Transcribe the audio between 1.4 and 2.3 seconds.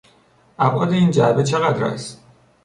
چقدر است؟